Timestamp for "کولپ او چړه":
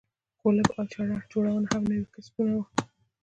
0.39-1.17